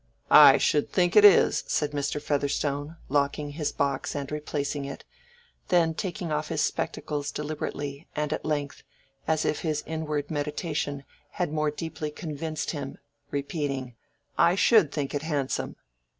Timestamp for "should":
0.57-0.91, 14.55-14.91